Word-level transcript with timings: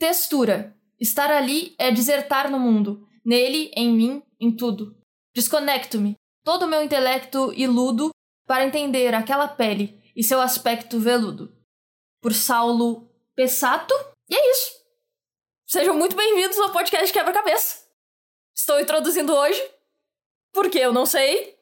Textura. 0.00 0.74
Estar 0.98 1.30
ali 1.30 1.74
é 1.78 1.92
desertar 1.92 2.50
no 2.50 2.58
mundo. 2.58 3.06
Nele, 3.22 3.70
em 3.76 3.92
mim, 3.92 4.22
em 4.40 4.50
tudo. 4.50 4.96
Desconecto-me. 5.36 6.14
Todo 6.42 6.62
o 6.62 6.66
meu 6.66 6.82
intelecto 6.82 7.52
iludo 7.52 8.08
para 8.46 8.64
entender 8.64 9.14
aquela 9.14 9.46
pele 9.46 10.02
e 10.16 10.24
seu 10.24 10.40
aspecto 10.40 10.98
veludo. 10.98 11.54
Por 12.22 12.32
Saulo 12.32 13.10
Pessato. 13.36 13.92
E 14.30 14.34
é 14.34 14.50
isso. 14.52 14.72
Sejam 15.66 15.94
muito 15.94 16.16
bem-vindos 16.16 16.58
ao 16.58 16.72
podcast 16.72 17.12
Quebra-Cabeça. 17.12 17.84
Estou 18.56 18.80
introduzindo 18.80 19.34
hoje, 19.34 19.62
porque 20.54 20.78
eu 20.78 20.94
não 20.94 21.04
sei, 21.04 21.58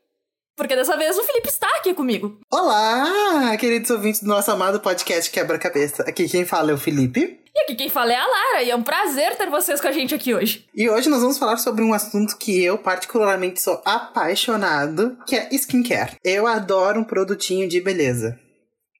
porque 0.56 0.76
dessa 0.76 0.96
vez 0.96 1.18
o 1.18 1.24
Felipe 1.24 1.48
está 1.48 1.68
aqui 1.76 1.92
comigo. 1.92 2.40
Olá, 2.52 3.56
queridos 3.56 3.90
ouvintes 3.90 4.22
do 4.22 4.28
nosso 4.28 4.48
amado 4.52 4.80
podcast 4.80 5.28
Quebra-Cabeça. 5.28 6.04
Aqui 6.04 6.28
quem 6.28 6.46
fala 6.46 6.70
é 6.70 6.74
o 6.74 6.78
Felipe. 6.78 7.37
E 7.58 7.62
aqui 7.62 7.74
quem 7.74 7.88
fala 7.88 8.12
é 8.12 8.16
a 8.16 8.24
Lara, 8.24 8.62
e 8.62 8.70
é 8.70 8.76
um 8.76 8.84
prazer 8.84 9.36
ter 9.36 9.50
vocês 9.50 9.80
com 9.80 9.88
a 9.88 9.92
gente 9.92 10.14
aqui 10.14 10.32
hoje. 10.32 10.64
E 10.72 10.88
hoje 10.88 11.08
nós 11.08 11.20
vamos 11.20 11.38
falar 11.38 11.56
sobre 11.56 11.82
um 11.82 11.92
assunto 11.92 12.38
que 12.38 12.62
eu 12.62 12.78
particularmente 12.78 13.60
sou 13.60 13.82
apaixonado, 13.84 15.18
que 15.26 15.34
é 15.34 15.48
skincare. 15.52 16.16
Eu 16.22 16.46
adoro 16.46 17.00
um 17.00 17.04
produtinho 17.04 17.68
de 17.68 17.80
beleza. 17.80 18.38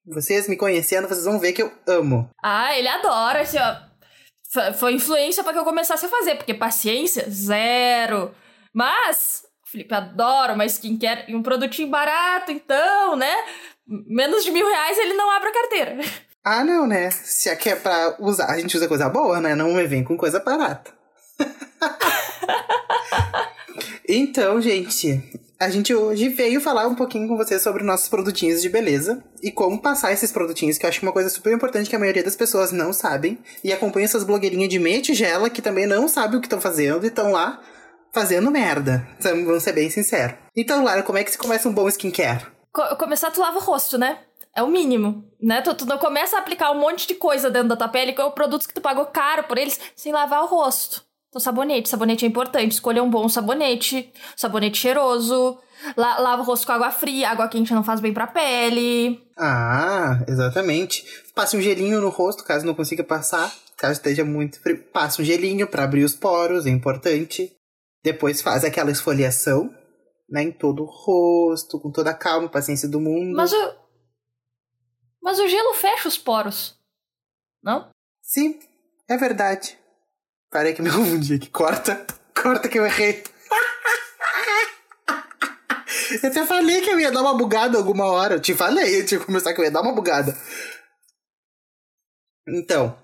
Vocês 0.05 0.49
me 0.49 0.57
conhecendo, 0.57 1.07
vocês 1.07 1.25
vão 1.25 1.39
ver 1.39 1.53
que 1.53 1.63
eu 1.63 1.73
amo. 1.87 2.29
Ah, 2.43 2.77
ele 2.77 2.89
adora, 2.89 3.43
assim, 3.43 3.59
ó. 3.59 4.73
Foi 4.73 4.95
influência 4.95 5.45
para 5.45 5.53
que 5.53 5.59
eu 5.61 5.65
começasse 5.65 6.07
a 6.07 6.09
fazer, 6.09 6.35
porque 6.35 6.53
paciência, 6.53 7.27
zero. 7.31 8.35
Mas 8.75 9.43
Felipe 9.71 9.95
adora 9.95 10.55
uma 10.55 10.67
skincare 10.67 11.27
e 11.29 11.37
um 11.37 11.43
produtinho 11.43 11.89
barato, 11.89 12.51
então, 12.51 13.15
né? 13.15 13.33
Menos 13.87 14.43
de 14.43 14.51
mil 14.51 14.67
reais 14.67 14.99
ele 14.99 15.15
não 15.15 15.31
abre 15.31 15.49
a 15.49 15.53
carteira. 15.53 15.99
Ah, 16.51 16.65
não, 16.65 16.87
né? 16.87 17.11
Se 17.11 17.51
aqui 17.51 17.69
é 17.69 17.77
pra 17.77 18.17
usar, 18.19 18.47
a 18.47 18.59
gente 18.59 18.75
usa 18.75 18.89
coisa 18.89 19.07
boa, 19.07 19.39
né? 19.39 19.55
Não 19.55 19.75
me 19.75 19.87
vem 19.87 20.03
com 20.03 20.17
coisa 20.17 20.41
barata. 20.41 20.91
então, 24.09 24.59
gente, 24.59 25.23
a 25.61 25.69
gente 25.69 25.95
hoje 25.95 26.31
veio 26.31 26.59
falar 26.59 26.89
um 26.89 26.95
pouquinho 26.95 27.29
com 27.29 27.37
vocês 27.37 27.61
sobre 27.61 27.85
nossos 27.85 28.09
produtinhos 28.09 28.63
de 28.63 28.71
beleza 28.71 29.23
e 29.43 29.53
como 29.53 29.83
passar 29.83 30.11
esses 30.11 30.33
produtinhos, 30.33 30.79
que 30.79 30.87
eu 30.87 30.89
acho 30.89 31.01
é 31.01 31.07
uma 31.07 31.13
coisa 31.13 31.29
super 31.29 31.53
importante 31.53 31.91
que 31.91 31.97
a 31.97 31.99
maioria 31.99 32.25
das 32.25 32.35
pessoas 32.35 32.73
não 32.73 32.95
sabem. 32.95 33.39
E 33.63 33.71
acompanha 33.71 34.07
essas 34.07 34.25
blogueirinhas 34.25 34.71
de 34.71 34.79
meia 34.79 35.03
tigela 35.03 35.51
que 35.51 35.61
também 35.61 35.87
não 35.87 36.09
sabem 36.09 36.39
o 36.39 36.41
que 36.41 36.47
estão 36.47 36.63
fazendo 36.63 37.05
e 37.05 37.09
estão 37.09 37.31
lá 37.31 37.61
fazendo 38.11 38.51
merda. 38.51 39.07
Vamos 39.21 39.63
ser 39.63 39.75
bem 39.75 39.91
sinceros. 39.91 40.39
Então, 40.57 40.83
Lara, 40.83 41.03
como 41.03 41.19
é 41.19 41.25
que 41.25 41.31
se 41.31 41.37
começa 41.37 41.69
um 41.69 41.75
bom 41.75 41.87
skincare? 41.89 42.47
Co 42.73 42.97
começar, 42.97 43.31
tu 43.31 43.43
lava 43.43 43.59
o 43.59 43.61
rosto, 43.61 43.99
né? 43.99 44.21
É 44.55 44.63
o 44.63 44.69
mínimo, 44.69 45.25
né? 45.41 45.61
Tu, 45.61 45.75
tu 45.75 45.87
não 45.87 45.99
começa 45.99 46.37
a 46.37 46.41
aplicar 46.41 46.71
um 46.73 46.81
monte 46.81 47.07
de 47.07 47.15
coisa 47.15 47.51
dentro 47.51 47.69
da 47.69 47.77
tua 47.77 47.89
pele, 47.89 48.13
com 48.13 48.31
produtos 48.31 48.67
que 48.67 48.75
tu 48.75 48.81
pagou 48.81 49.07
caro 49.07 49.45
por 49.45 49.57
eles, 49.59 49.79
sem 49.95 50.13
lavar 50.13 50.43
o 50.43 50.47
rosto. 50.47 51.03
Então, 51.29 51.41
sabonete. 51.41 51.89
Sabonete 51.89 52.25
é 52.25 52.29
importante. 52.29 52.73
Escolha 52.73 53.03
um 53.03 53.11
bom 53.11 53.29
sabonete. 53.29 54.13
Sabonete 54.37 54.79
cheiroso. 54.79 55.59
La 55.97 56.19
lava 56.19 56.43
o 56.43 56.45
rosto 56.45 56.67
com 56.67 56.73
água 56.73 56.91
fria. 56.91 57.31
Água 57.31 57.49
quente 57.49 57.73
não 57.73 57.85
faz 57.85 58.01
bem 58.01 58.13
pra 58.13 58.27
pele. 58.27 59.21
Ah, 59.37 60.25
exatamente. 60.27 61.05
Passe 61.35 61.57
um 61.57 61.61
gelinho 61.61 62.01
no 62.01 62.09
rosto, 62.09 62.45
caso 62.45 62.67
não 62.67 62.75
consiga 62.75 63.05
passar. 63.05 63.53
Caso 63.77 63.93
esteja 63.93 64.25
muito 64.25 64.61
frio. 64.61 64.83
Passe 64.93 65.21
um 65.23 65.25
gelinho 65.25 65.67
para 65.67 65.85
abrir 65.85 66.03
os 66.03 66.15
poros, 66.15 66.67
é 66.67 66.71
importante. 66.71 67.53
Depois 68.03 68.43
faz 68.43 68.65
aquela 68.65 68.91
esfoliação, 68.91 69.71
né, 70.31 70.43
em 70.43 70.53
todo 70.53 70.83
o 70.83 70.87
rosto, 70.87 71.79
com 71.79 71.91
toda 71.91 72.11
a 72.11 72.15
calma 72.15 72.47
e 72.47 72.51
paciência 72.51 72.89
do 72.89 73.01
mundo. 73.01 73.37
Mas 73.37 73.53
o. 73.53 73.88
Mas 75.23 75.39
o 75.39 75.49
gelo 75.49 75.75
fecha 75.75 76.09
os 76.09 76.19
poros. 76.19 76.79
Não? 77.63 77.91
Sim, 78.23 78.59
é 79.09 79.17
verdade. 79.17 79.79
Parei 80.51 80.75
que 80.75 80.83
me 80.83 80.91
confundi 80.93 81.35
aqui. 81.35 81.51
Corta. 81.51 82.07
Corta 82.35 82.69
que 82.69 82.79
eu 82.79 82.87
errei. 82.87 83.23
Eu 86.23 86.31
até 86.31 86.47
falei 86.47 86.81
que 86.81 86.91
eu 86.91 86.99
ia 86.99 87.13
dar 87.13 87.21
uma 87.21 87.37
bugada 87.37 87.77
alguma 87.77 88.07
hora. 88.07 88.37
Eu 88.37 88.41
te 88.41 88.55
falei, 88.55 88.99
eu 88.99 89.05
tinha 89.05 89.21
que 89.21 89.27
começar 89.27 89.53
que 89.53 89.61
eu 89.61 89.65
ia 89.65 89.71
dar 89.71 89.83
uma 89.83 89.95
bugada. 89.95 90.35
Então. 92.49 92.97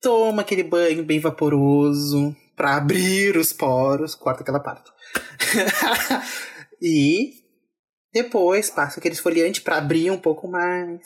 Toma 0.00 0.42
aquele 0.42 0.62
banho 0.62 1.02
bem 1.02 1.18
vaporoso 1.18 2.36
para 2.54 2.76
abrir 2.76 3.36
os 3.38 3.50
poros. 3.52 4.14
Corta 4.14 4.42
aquela 4.42 4.60
parte. 4.60 4.92
e 6.82 7.47
depois 8.22 8.70
passa 8.70 8.98
aquele 8.98 9.14
esfoliante 9.14 9.60
para 9.60 9.78
abrir 9.78 10.10
um 10.10 10.18
pouco 10.18 10.48
mais. 10.48 11.00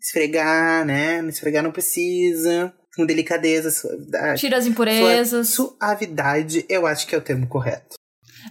Esfregar, 0.00 0.84
né? 0.84 1.20
Esfregar 1.28 1.62
não 1.62 1.70
precisa. 1.70 2.72
Com 2.96 3.06
delicadeza, 3.06 3.70
suavidade. 3.70 4.40
Tira 4.40 4.58
as 4.58 4.66
impurezas. 4.66 5.48
Suavidade, 5.48 6.66
eu 6.68 6.86
acho 6.86 7.06
que 7.06 7.14
é 7.14 7.18
o 7.18 7.22
termo 7.22 7.46
correto. 7.46 7.96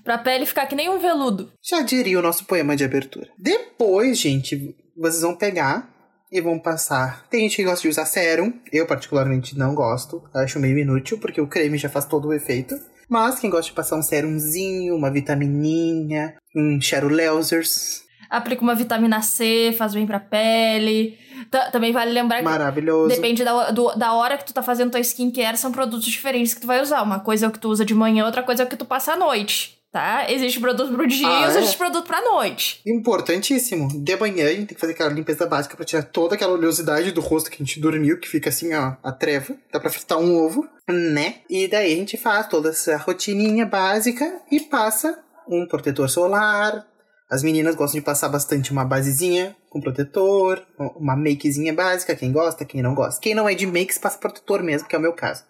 Pra 0.03 0.18
pele 0.18 0.46
ficar 0.46 0.66
que 0.66 0.75
nem 0.75 0.90
um 0.90 1.00
veludo. 1.00 1.52
Já 1.62 1.81
diria 1.81 2.18
o 2.18 2.22
nosso 2.22 2.46
poema 2.46 2.75
de 2.75 2.84
abertura. 2.84 3.29
Depois, 3.38 4.18
gente, 4.18 4.75
vocês 4.97 5.22
vão 5.22 5.35
pegar 5.35 5.91
e 6.31 6.40
vão 6.41 6.58
passar. 6.58 7.28
Tem 7.29 7.41
gente 7.41 7.58
que 7.58 7.63
gosta 7.63 7.81
de 7.81 7.90
usar 7.90 8.06
sérum, 8.06 8.53
eu 8.72 8.88
particularmente 8.88 9.58
não 9.58 9.75
gosto, 9.75 10.23
acho 10.34 10.59
meio 10.59 10.79
inútil, 10.79 11.19
porque 11.19 11.41
o 11.41 11.47
creme 11.47 11.78
já 11.78 11.90
faz 11.90 12.06
todo 12.06 12.29
o 12.29 12.34
efeito. 12.34 12.73
Mas 13.11 13.39
quem 13.39 13.49
gosta 13.49 13.69
de 13.69 13.75
passar 13.75 13.97
um 13.97 14.01
sérumzinho, 14.01 14.95
uma 14.95 15.11
vitamininha, 15.11 16.33
um 16.55 16.79
Cherolelsers. 16.79 18.03
Aplica 18.29 18.61
uma 18.61 18.73
vitamina 18.73 19.22
C, 19.22 19.75
faz 19.77 19.94
bem 19.94 20.07
pra 20.07 20.17
pele. 20.17 21.17
T 21.51 21.72
também 21.73 21.91
vale 21.91 22.11
lembrar 22.11 22.38
que. 22.38 22.45
Maravilhoso. 22.45 23.13
Depende 23.13 23.44
da, 23.44 23.72
do, 23.72 23.94
da 23.95 24.13
hora 24.13 24.38
que 24.38 24.45
tu 24.45 24.53
tá 24.53 24.63
fazendo 24.63 24.91
tua 24.91 25.01
skincare, 25.01 25.57
são 25.57 25.73
produtos 25.73 26.05
diferentes 26.05 26.53
que 26.53 26.61
tu 26.61 26.67
vai 26.67 26.81
usar. 26.81 27.01
Uma 27.01 27.19
coisa 27.19 27.45
é 27.45 27.49
o 27.49 27.51
que 27.51 27.59
tu 27.59 27.67
usa 27.67 27.83
de 27.83 27.94
manhã, 27.94 28.25
outra 28.25 28.44
coisa 28.44 28.63
é 28.63 28.66
o 28.66 28.69
que 28.69 28.77
tu 28.77 28.85
passa 28.85 29.11
à 29.11 29.17
noite 29.17 29.81
tá? 29.91 30.31
Existe 30.31 30.59
produto 30.59 30.94
pro 30.94 31.07
dia 31.07 31.28
ah, 31.28 31.41
e 31.41 31.44
existe 31.50 31.75
é? 31.75 31.78
produto 31.78 32.07
pra 32.07 32.22
noite. 32.22 32.81
Importantíssimo. 32.85 33.90
De 34.02 34.16
manhã 34.16 34.46
a 34.46 34.53
gente 34.53 34.68
tem 34.68 34.75
que 34.75 34.79
fazer 34.79 34.94
aquela 34.94 35.12
limpeza 35.12 35.46
básica 35.46 35.75
pra 35.75 35.85
tirar 35.85 36.03
toda 36.03 36.35
aquela 36.35 36.53
oleosidade 36.53 37.12
do 37.12 37.22
rosto 37.22 37.50
que 37.50 37.62
a 37.62 37.66
gente 37.66 37.79
dormiu, 37.79 38.19
que 38.19 38.28
fica 38.28 38.50
assim, 38.50 38.74
ó, 38.74 38.96
a 39.03 39.12
treva. 39.12 39.56
Dá 39.72 39.79
pra 39.79 39.90
fritar 39.90 40.18
um 40.18 40.38
ovo, 40.38 40.68
né? 40.88 41.35
E 41.50 41.68
daí 41.68 41.94
a 41.94 41.96
gente 41.96 42.18
faz 42.18 42.47
toda 42.47 42.69
essa 42.69 42.97
rotininha 42.97 43.66
básica 43.66 44.41
e 44.52 44.59
passa 44.62 45.19
um 45.47 45.68
protetor 45.68 46.09
solar. 46.09 46.88
As 47.29 47.44
meninas 47.44 47.75
gostam 47.75 48.00
de 48.00 48.06
passar 48.06 48.28
bastante 48.28 48.72
uma 48.72 48.84
basezinha 48.84 49.56
com 49.69 49.79
protetor, 49.79 50.62
uma 50.97 51.16
makezinha 51.16 51.73
básica, 51.73 52.13
quem 52.13 52.29
gosta, 52.29 52.66
quem 52.66 52.81
não 52.81 52.94
gosta. 52.94 53.22
Quem 53.22 53.34
não 53.34 53.47
é 53.47 53.56
de 53.56 53.66
makes, 53.66 53.97
passa 53.97 54.18
protetor 54.18 54.62
mesmo, 54.62 54.85
que 54.85 54.94
é 54.94 55.00
o 55.00 55.02
meu 55.02 55.13
caso. 55.13 55.46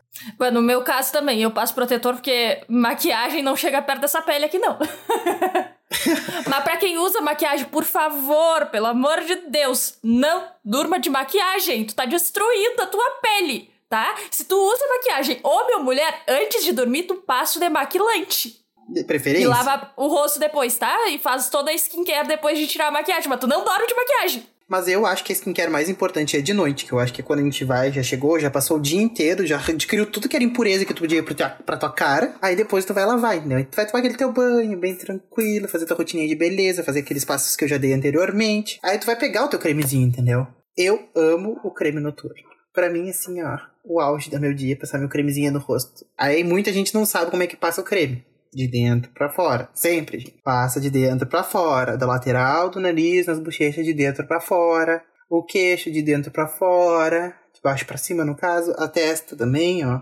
No 0.51 0.61
meu 0.61 0.83
caso 0.83 1.11
também, 1.11 1.41
eu 1.41 1.51
passo 1.51 1.73
protetor 1.73 2.13
porque 2.13 2.63
maquiagem 2.67 3.41
não 3.41 3.55
chega 3.55 3.81
perto 3.81 4.01
dessa 4.01 4.21
pele 4.21 4.45
aqui, 4.45 4.59
não. 4.59 4.77
Mas 6.47 6.63
para 6.63 6.77
quem 6.77 6.97
usa 6.97 7.21
maquiagem, 7.21 7.65
por 7.65 7.83
favor, 7.83 8.67
pelo 8.67 8.87
amor 8.87 9.21
de 9.21 9.35
Deus, 9.49 9.97
não 10.03 10.47
durma 10.63 10.99
de 10.99 11.09
maquiagem. 11.09 11.85
Tu 11.85 11.95
tá 11.95 12.05
destruindo 12.05 12.81
a 12.81 12.87
tua 12.87 13.09
pele, 13.21 13.71
tá? 13.89 14.15
Se 14.29 14.45
tu 14.45 14.55
usa 14.55 14.87
maquiagem, 14.87 15.39
homem 15.43 15.77
ou 15.77 15.83
mulher, 15.83 16.23
antes 16.27 16.63
de 16.63 16.71
dormir, 16.71 17.03
tu 17.03 17.15
passa 17.15 17.57
o 17.57 17.59
demaquilante. 17.59 18.61
De 18.89 19.03
preferência. 19.03 19.45
E 19.45 19.47
lava 19.47 19.91
o 19.95 20.07
rosto 20.07 20.39
depois, 20.39 20.77
tá? 20.77 21.09
E 21.09 21.19
faz 21.19 21.49
toda 21.49 21.71
a 21.71 21.73
skincare 21.73 22.27
depois 22.27 22.57
de 22.57 22.67
tirar 22.67 22.87
a 22.87 22.91
maquiagem. 22.91 23.29
Mas 23.29 23.39
tu 23.39 23.47
não 23.47 23.63
dorme 23.63 23.87
de 23.87 23.95
maquiagem. 23.95 24.45
Mas 24.71 24.87
eu 24.87 25.05
acho 25.05 25.25
que 25.25 25.33
a 25.33 25.35
skincare 25.35 25.69
mais 25.69 25.89
importante 25.89 26.37
é 26.37 26.39
de 26.39 26.53
noite, 26.53 26.85
que 26.85 26.93
eu 26.93 26.99
acho 26.99 27.11
que 27.11 27.19
é 27.19 27.23
quando 27.25 27.41
a 27.41 27.43
gente 27.43 27.65
vai, 27.65 27.91
já 27.91 28.01
chegou, 28.01 28.39
já 28.39 28.49
passou 28.49 28.77
o 28.77 28.81
dia 28.81 29.01
inteiro, 29.01 29.45
já 29.45 29.57
adquiriu 29.57 30.05
tudo 30.05 30.29
que 30.29 30.35
era 30.37 30.45
impureza 30.45 30.85
que 30.85 30.93
tu 30.93 31.01
podia 31.01 31.21
pra, 31.21 31.49
pra 31.49 31.75
tua 31.75 31.91
cara, 31.91 32.35
aí 32.41 32.55
depois 32.55 32.85
tu 32.85 32.93
vai 32.93 33.05
lavar, 33.05 33.35
entendeu? 33.35 33.65
Tu 33.65 33.75
vai 33.75 33.85
tomar 33.85 33.99
aquele 33.99 34.15
teu 34.15 34.31
banho 34.31 34.79
bem 34.79 34.95
tranquilo, 34.95 35.67
fazer 35.67 35.85
tua 35.85 35.97
rotininha 35.97 36.25
de 36.25 36.35
beleza, 36.37 36.85
fazer 36.85 37.01
aqueles 37.01 37.25
passos 37.25 37.57
que 37.57 37.65
eu 37.65 37.67
já 37.67 37.75
dei 37.75 37.91
anteriormente. 37.91 38.79
Aí 38.81 38.97
tu 38.97 39.05
vai 39.05 39.17
pegar 39.17 39.43
o 39.43 39.49
teu 39.49 39.59
cremezinho, 39.59 40.07
entendeu? 40.07 40.47
Eu 40.77 41.05
amo 41.17 41.59
o 41.65 41.71
creme 41.71 41.99
noturno. 41.99 42.41
Pra 42.73 42.89
mim, 42.89 43.09
assim, 43.09 43.43
ó, 43.43 43.57
o 43.83 43.99
auge 43.99 44.29
do 44.29 44.39
meu 44.39 44.53
dia, 44.53 44.71
é 44.71 44.77
passar 44.77 44.99
meu 44.99 45.09
cremezinho 45.09 45.51
no 45.51 45.59
rosto. 45.59 46.05
Aí 46.17 46.45
muita 46.45 46.71
gente 46.71 46.93
não 46.93 47.05
sabe 47.05 47.29
como 47.29 47.43
é 47.43 47.47
que 47.47 47.57
passa 47.57 47.81
o 47.81 47.83
creme 47.83 48.23
de 48.53 48.67
dentro 48.67 49.11
para 49.13 49.29
fora. 49.29 49.69
Sempre, 49.73 50.19
gente. 50.19 50.41
Passa 50.43 50.79
de 50.79 50.89
dentro 50.89 51.27
para 51.27 51.43
fora, 51.43 51.97
da 51.97 52.05
lateral 52.05 52.69
do 52.69 52.79
nariz, 52.79 53.27
nas 53.27 53.39
bochechas 53.39 53.85
de 53.85 53.93
dentro 53.93 54.25
para 54.27 54.39
fora, 54.39 55.03
o 55.29 55.43
queixo 55.43 55.91
de 55.91 56.01
dentro 56.01 56.31
para 56.31 56.47
fora, 56.47 57.35
de 57.53 57.61
baixo 57.61 57.85
para 57.85 57.97
cima 57.97 58.25
no 58.25 58.35
caso, 58.35 58.73
a 58.77 58.87
testa 58.87 59.35
também, 59.35 59.85
ó. 59.85 60.01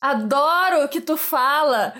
Adoro 0.00 0.88
que 0.88 1.00
tu 1.00 1.16
fala 1.16 1.94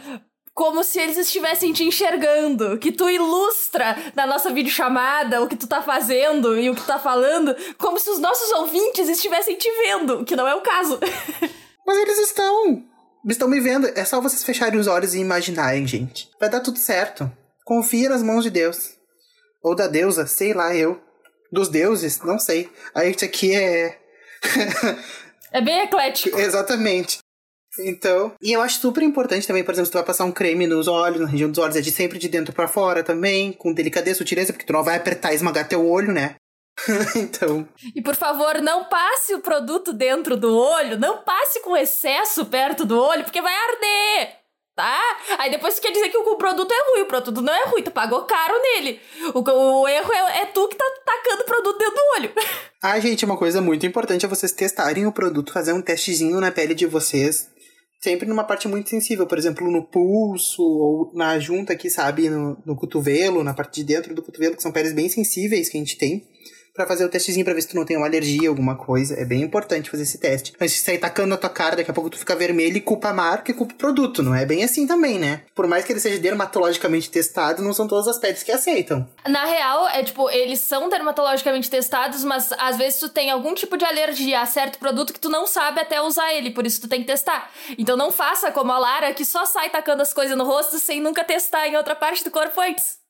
como 0.56 0.82
se 0.82 0.98
eles 0.98 1.18
estivessem 1.18 1.70
te 1.74 1.84
enxergando, 1.84 2.78
que 2.78 2.90
tu 2.90 3.10
ilustra 3.10 3.94
na 4.14 4.26
nossa 4.26 4.50
videochamada 4.50 5.42
o 5.42 5.46
que 5.46 5.54
tu 5.54 5.66
tá 5.66 5.82
fazendo 5.82 6.58
e 6.58 6.70
o 6.70 6.74
que 6.74 6.80
tu 6.80 6.86
tá 6.86 6.98
falando, 6.98 7.54
como 7.76 8.00
se 8.00 8.08
os 8.08 8.18
nossos 8.18 8.50
ouvintes 8.52 9.06
estivessem 9.06 9.54
te 9.58 9.70
vendo, 9.82 10.24
que 10.24 10.34
não 10.34 10.48
é 10.48 10.54
o 10.54 10.62
caso. 10.62 10.98
Mas 11.86 11.98
eles 11.98 12.18
estão. 12.20 12.82
Estão 13.32 13.48
me 13.48 13.60
vendo. 13.60 13.86
É 13.94 14.04
só 14.04 14.20
vocês 14.20 14.44
fecharem 14.44 14.78
os 14.78 14.86
olhos 14.86 15.14
e 15.14 15.18
imaginarem, 15.18 15.86
gente. 15.86 16.30
Vai 16.38 16.48
dar 16.48 16.60
tudo 16.60 16.78
certo. 16.78 17.30
Confia 17.64 18.08
nas 18.08 18.22
mãos 18.22 18.44
de 18.44 18.50
Deus. 18.50 18.96
Ou 19.62 19.74
da 19.74 19.88
deusa, 19.88 20.26
sei 20.26 20.54
lá 20.54 20.74
eu. 20.74 21.00
Dos 21.50 21.68
deuses, 21.68 22.20
não 22.20 22.38
sei. 22.38 22.70
A 22.94 23.04
gente 23.04 23.24
aqui 23.24 23.54
é. 23.54 23.98
É 25.52 25.60
bem 25.60 25.80
eclético. 25.80 26.38
Exatamente. 26.38 27.18
Então, 27.80 28.34
e 28.42 28.52
eu 28.52 28.60
acho 28.60 28.80
super 28.80 29.02
importante 29.02 29.46
também, 29.46 29.62
por 29.62 29.72
exemplo, 29.72 29.86
se 29.86 29.92
tu 29.92 29.96
vai 29.96 30.04
passar 30.04 30.24
um 30.24 30.32
creme 30.32 30.66
nos 30.66 30.88
olhos, 30.88 31.20
na 31.20 31.26
região 31.26 31.50
dos 31.50 31.58
olhos, 31.58 31.76
é 31.76 31.80
de 31.80 31.90
sempre 31.90 32.18
de 32.18 32.28
dentro 32.28 32.54
para 32.54 32.68
fora 32.68 33.02
também, 33.02 33.52
com 33.52 33.72
delicadeza, 33.72 34.18
sutileza, 34.18 34.52
porque 34.52 34.66
tu 34.66 34.72
não 34.72 34.82
vai 34.82 34.96
apertar 34.96 35.32
e 35.32 35.36
esmagar 35.36 35.68
teu 35.68 35.86
olho, 35.86 36.12
né? 36.12 36.36
então. 37.16 37.68
E 37.94 38.02
por 38.02 38.14
favor, 38.14 38.60
não 38.60 38.84
passe 38.84 39.34
o 39.34 39.40
produto 39.40 39.92
dentro 39.92 40.36
do 40.36 40.54
olho, 40.56 40.98
não 40.98 41.22
passe 41.22 41.60
com 41.60 41.76
excesso 41.76 42.46
perto 42.46 42.84
do 42.84 42.98
olho, 42.98 43.24
porque 43.24 43.40
vai 43.40 43.54
arder. 43.54 44.36
Tá? 44.74 45.00
Aí 45.38 45.50
depois 45.50 45.74
tu 45.74 45.80
quer 45.80 45.90
dizer 45.90 46.10
que 46.10 46.18
o 46.18 46.36
produto 46.36 46.70
é 46.70 46.90
ruim, 46.90 47.02
o 47.02 47.06
produto 47.06 47.40
não 47.40 47.54
é 47.54 47.64
ruim, 47.64 47.82
tu 47.82 47.90
pagou 47.90 48.24
caro 48.24 48.60
nele. 48.60 49.00
O, 49.34 49.40
o 49.40 49.88
erro 49.88 50.12
é, 50.12 50.42
é 50.42 50.46
tu 50.46 50.68
que 50.68 50.76
tá 50.76 50.84
tacando 51.02 51.42
o 51.42 51.46
produto 51.46 51.78
dentro 51.78 51.94
do 51.94 52.02
olho. 52.16 52.32
Ah, 52.82 53.00
gente, 53.00 53.24
uma 53.24 53.36
coisa 53.36 53.60
muito 53.60 53.84
importante 53.84 54.24
é 54.24 54.28
vocês 54.28 54.52
testarem 54.52 55.06
o 55.06 55.12
produto, 55.12 55.52
fazer 55.52 55.72
um 55.72 55.82
testezinho 55.82 56.38
na 56.40 56.52
pele 56.52 56.72
de 56.72 56.86
vocês 56.86 57.48
sempre 58.00 58.28
numa 58.28 58.44
parte 58.44 58.68
muito 58.68 58.88
sensível, 58.88 59.26
por 59.26 59.36
exemplo, 59.36 59.68
no 59.68 59.82
pulso 59.82 60.62
ou 60.62 61.10
na 61.12 61.36
junta 61.40 61.72
aqui, 61.72 61.90
sabe, 61.90 62.28
no, 62.28 62.56
no 62.64 62.76
cotovelo, 62.76 63.42
na 63.42 63.52
parte 63.52 63.80
de 63.80 63.84
dentro 63.84 64.14
do 64.14 64.22
cotovelo, 64.22 64.54
que 64.54 64.62
são 64.62 64.70
peles 64.70 64.92
bem 64.92 65.08
sensíveis 65.08 65.68
que 65.68 65.76
a 65.76 65.80
gente 65.80 65.98
tem 65.98 66.24
para 66.76 66.86
fazer 66.86 67.04
o 67.04 67.08
testezinho 67.08 67.44
pra 67.44 67.54
ver 67.54 67.62
se 67.62 67.68
tu 67.68 67.76
não 67.76 67.84
tem 67.84 67.96
uma 67.96 68.06
alergia, 68.06 68.48
alguma 68.48 68.76
coisa. 68.76 69.18
É 69.18 69.24
bem 69.24 69.42
importante 69.42 69.90
fazer 69.90 70.02
esse 70.02 70.18
teste. 70.18 70.52
Antes 70.60 70.74
de 70.76 70.80
sair 70.82 70.98
tacando 70.98 71.28
na 71.28 71.36
tua 71.36 71.50
cara, 71.50 71.76
daqui 71.76 71.90
a 71.90 71.94
pouco 71.94 72.10
tu 72.10 72.18
fica 72.18 72.36
vermelho 72.36 72.76
e 72.76 72.80
culpa 72.80 73.08
a 73.08 73.14
marca 73.14 73.50
e 73.50 73.54
culpa 73.54 73.72
o 73.74 73.76
produto. 73.76 74.22
Não 74.22 74.34
é 74.34 74.44
bem 74.44 74.62
assim 74.62 74.86
também, 74.86 75.18
né? 75.18 75.42
Por 75.54 75.66
mais 75.66 75.84
que 75.84 75.92
ele 75.92 76.00
seja 76.00 76.18
dermatologicamente 76.18 77.10
testado, 77.10 77.62
não 77.62 77.72
são 77.72 77.88
todas 77.88 78.06
as 78.06 78.18
peles 78.18 78.42
que 78.42 78.52
aceitam. 78.52 79.08
Na 79.26 79.44
real, 79.44 79.88
é 79.88 80.02
tipo, 80.02 80.28
eles 80.30 80.60
são 80.60 80.88
dermatologicamente 80.88 81.70
testados, 81.70 82.22
mas 82.22 82.52
às 82.58 82.76
vezes 82.76 83.00
tu 83.00 83.08
tem 83.08 83.30
algum 83.30 83.54
tipo 83.54 83.76
de 83.76 83.84
alergia 83.84 84.40
a 84.40 84.46
certo 84.46 84.78
produto 84.78 85.12
que 85.12 85.20
tu 85.20 85.28
não 85.28 85.46
sabe 85.46 85.80
até 85.80 86.00
usar 86.00 86.34
ele, 86.34 86.50
por 86.50 86.66
isso 86.66 86.80
tu 86.80 86.88
tem 86.88 87.00
que 87.00 87.06
testar. 87.06 87.50
Então 87.78 87.96
não 87.96 88.12
faça 88.12 88.52
como 88.52 88.72
a 88.72 88.78
Lara, 88.78 89.14
que 89.14 89.24
só 89.24 89.46
sai 89.46 89.70
tacando 89.70 90.02
as 90.02 90.12
coisas 90.12 90.36
no 90.36 90.44
rosto 90.44 90.78
sem 90.78 91.00
nunca 91.00 91.24
testar 91.24 91.66
em 91.66 91.76
outra 91.76 91.94
parte 91.94 92.22
do 92.22 92.30
corpo 92.30 92.60
antes. 92.60 93.05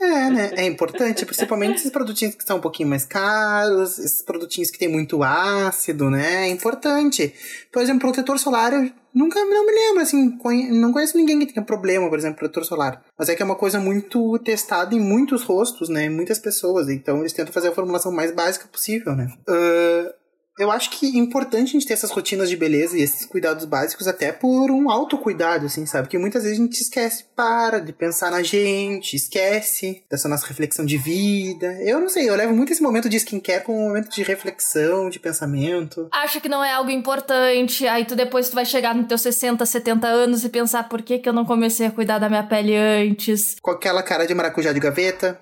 É, 0.00 0.30
né? 0.30 0.50
É 0.56 0.66
importante, 0.66 1.24
principalmente 1.24 1.76
esses 1.76 1.90
produtinhos 1.90 2.34
que 2.34 2.44
são 2.44 2.56
um 2.56 2.60
pouquinho 2.60 2.88
mais 2.88 3.04
caros, 3.04 4.00
esses 4.00 4.20
produtinhos 4.20 4.68
que 4.68 4.78
tem 4.78 4.88
muito 4.88 5.22
ácido, 5.22 6.10
né? 6.10 6.48
É 6.48 6.50
importante. 6.50 7.32
Por 7.70 7.80
exemplo, 7.80 8.00
protetor 8.00 8.36
solar, 8.38 8.72
eu 8.72 8.90
nunca 9.14 9.38
não 9.44 9.64
me 9.64 9.72
lembro, 9.72 10.02
assim, 10.02 10.36
não 10.72 10.92
conheço 10.92 11.16
ninguém 11.16 11.38
que 11.46 11.54
tenha 11.54 11.64
problema, 11.64 12.08
por 12.08 12.18
exemplo, 12.18 12.38
protetor 12.38 12.64
solar. 12.64 13.04
Mas 13.16 13.28
é 13.28 13.36
que 13.36 13.42
é 13.42 13.44
uma 13.44 13.54
coisa 13.54 13.78
muito 13.78 14.38
testada 14.40 14.94
em 14.94 15.00
muitos 15.00 15.44
rostos, 15.44 15.88
né? 15.88 16.08
Muitas 16.08 16.40
pessoas. 16.40 16.88
Então 16.88 17.20
eles 17.20 17.32
tentam 17.32 17.52
fazer 17.52 17.68
a 17.68 17.72
formulação 17.72 18.10
mais 18.10 18.32
básica 18.32 18.66
possível, 18.66 19.14
né? 19.14 19.32
Uh, 19.48 20.21
eu 20.58 20.70
acho 20.70 20.90
que 20.90 21.06
é 21.06 21.18
importante 21.18 21.70
a 21.70 21.72
gente 21.72 21.86
ter 21.86 21.94
essas 21.94 22.10
rotinas 22.10 22.48
de 22.48 22.56
beleza 22.56 22.96
e 22.96 23.02
esses 23.02 23.24
cuidados 23.24 23.64
básicos 23.64 24.06
até 24.06 24.32
por 24.32 24.70
um 24.70 24.90
autocuidado, 24.90 25.66
assim, 25.66 25.86
sabe? 25.86 26.08
Que 26.08 26.18
muitas 26.18 26.42
vezes 26.42 26.58
a 26.58 26.62
gente 26.62 26.80
esquece, 26.80 27.24
para 27.34 27.80
de 27.80 27.92
pensar 27.92 28.30
na 28.30 28.42
gente, 28.42 29.16
esquece 29.16 30.04
dessa 30.10 30.28
nossa 30.28 30.46
reflexão 30.46 30.84
de 30.84 30.98
vida. 30.98 31.66
Eu 31.82 32.00
não 32.00 32.08
sei, 32.08 32.28
eu 32.28 32.36
levo 32.36 32.54
muito 32.54 32.72
esse 32.72 32.82
momento 32.82 33.08
de 33.08 33.16
skincare 33.16 33.64
como 33.64 33.78
um 33.78 33.88
momento 33.88 34.10
de 34.10 34.22
reflexão, 34.22 35.08
de 35.08 35.18
pensamento. 35.18 36.08
Acha 36.12 36.40
que 36.40 36.48
não 36.48 36.62
é 36.62 36.72
algo 36.72 36.90
importante, 36.90 37.86
aí 37.88 38.04
tu 38.04 38.14
depois 38.14 38.50
tu 38.50 38.54
vai 38.54 38.66
chegar 38.66 38.94
nos 38.94 39.06
teus 39.06 39.22
60, 39.22 39.64
70 39.64 40.06
anos 40.06 40.44
e 40.44 40.50
pensar 40.50 40.88
por 40.88 41.00
que 41.00 41.18
que 41.18 41.28
eu 41.28 41.32
não 41.32 41.46
comecei 41.46 41.86
a 41.86 41.90
cuidar 41.90 42.18
da 42.18 42.28
minha 42.28 42.42
pele 42.42 42.76
antes. 42.76 43.56
Com 43.62 43.70
aquela 43.70 44.02
cara 44.02 44.26
de 44.26 44.34
maracujá 44.34 44.72
de 44.72 44.80
gaveta. 44.80 45.40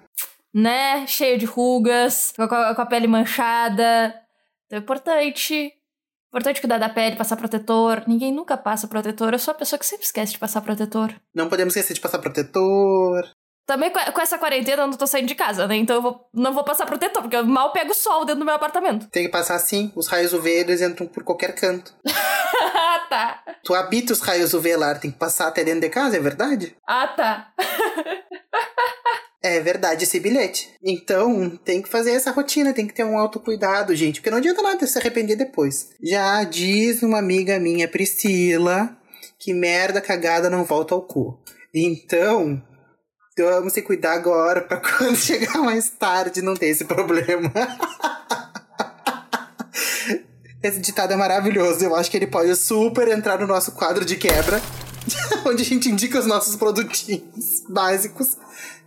Né? 0.54 1.06
Cheio 1.06 1.38
de 1.38 1.46
rugas, 1.46 2.32
com 2.36 2.42
a, 2.42 2.74
com 2.74 2.82
a 2.82 2.86
pele 2.86 3.06
manchada. 3.06 4.14
Então 4.70 4.78
é 4.78 4.82
importante. 4.82 5.72
Importante 6.28 6.60
cuidar 6.60 6.78
da 6.78 6.88
pele, 6.88 7.16
passar 7.16 7.36
protetor. 7.36 8.04
Ninguém 8.06 8.32
nunca 8.32 8.56
passa 8.56 8.86
protetor. 8.86 9.32
Eu 9.32 9.38
sou 9.38 9.50
a 9.50 9.56
pessoa 9.56 9.76
que 9.76 9.84
sempre 9.84 10.06
esquece 10.06 10.32
de 10.32 10.38
passar 10.38 10.60
protetor. 10.60 11.12
Não 11.34 11.48
podemos 11.48 11.74
esquecer 11.74 11.94
de 11.94 12.00
passar 12.00 12.20
protetor. 12.20 13.28
Também 13.66 13.90
com 13.90 14.20
essa 14.20 14.38
quarentena 14.38 14.82
eu 14.82 14.86
não 14.86 14.96
tô 14.96 15.08
saindo 15.08 15.26
de 15.26 15.34
casa, 15.34 15.66
né? 15.66 15.76
Então 15.76 15.96
eu 15.96 16.02
vou, 16.02 16.28
não 16.32 16.52
vou 16.52 16.62
passar 16.62 16.86
protetor, 16.86 17.22
porque 17.22 17.36
eu 17.36 17.44
mal 17.44 17.72
pego 17.72 17.92
sol 17.94 18.24
dentro 18.24 18.40
do 18.40 18.44
meu 18.44 18.54
apartamento. 18.54 19.08
Tem 19.10 19.24
que 19.24 19.28
passar 19.28 19.58
sim. 19.58 19.92
Os 19.96 20.06
raios 20.06 20.32
UV 20.32 20.48
eles 20.48 20.80
entram 20.80 21.06
por 21.08 21.24
qualquer 21.24 21.52
canto. 21.54 21.92
ah, 22.06 23.06
tá. 23.08 23.42
Tu 23.64 23.74
habita 23.74 24.12
os 24.12 24.20
raios 24.20 24.54
UV 24.54 24.76
lá, 24.76 24.94
tem 24.94 25.10
que 25.10 25.18
passar 25.18 25.48
até 25.48 25.64
dentro 25.64 25.80
de 25.80 25.88
casa, 25.88 26.16
é 26.16 26.20
verdade? 26.20 26.76
Ah, 26.86 27.08
tá. 27.08 27.52
É 29.42 29.58
verdade 29.58 30.04
esse 30.04 30.20
bilhete. 30.20 30.70
Então, 30.84 31.58
tem 31.64 31.80
que 31.80 31.88
fazer 31.88 32.12
essa 32.12 32.30
rotina, 32.30 32.74
tem 32.74 32.86
que 32.86 32.92
ter 32.92 33.04
um 33.04 33.18
autocuidado, 33.18 33.96
gente, 33.96 34.20
porque 34.20 34.30
não 34.30 34.36
adianta 34.36 34.60
nada 34.60 34.86
se 34.86 34.98
arrepender 34.98 35.36
depois. 35.36 35.90
Já 36.02 36.44
diz 36.44 37.02
uma 37.02 37.18
amiga 37.18 37.58
minha, 37.58 37.88
Priscila, 37.88 38.94
que 39.38 39.54
merda 39.54 40.00
cagada 40.00 40.50
não 40.50 40.64
volta 40.64 40.94
ao 40.94 41.00
cu. 41.00 41.38
Então, 41.74 42.62
vamos 43.38 43.72
se 43.72 43.80
cuidar 43.80 44.12
agora 44.12 44.60
para 44.60 44.76
quando 44.78 45.16
chegar 45.16 45.56
mais 45.58 45.88
tarde 45.88 46.42
não 46.42 46.54
ter 46.54 46.66
esse 46.66 46.84
problema. 46.84 47.50
esse 50.62 50.80
ditado 50.80 51.14
é 51.14 51.16
maravilhoso, 51.16 51.82
eu 51.82 51.96
acho 51.96 52.10
que 52.10 52.18
ele 52.18 52.26
pode 52.26 52.54
super 52.56 53.08
entrar 53.08 53.40
no 53.40 53.46
nosso 53.46 53.72
quadro 53.72 54.04
de 54.04 54.16
quebra, 54.16 54.60
onde 55.46 55.62
a 55.62 55.64
gente 55.64 55.88
indica 55.88 56.18
os 56.18 56.26
nossos 56.26 56.56
produtinhos 56.56 57.62
básicos 57.68 58.36